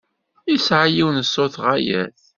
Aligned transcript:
Yesɛa 0.51 0.85
yiwen 0.89 1.17
n 1.21 1.25
ṣṣut 1.29 1.55
ɣaya-t. 1.63 2.21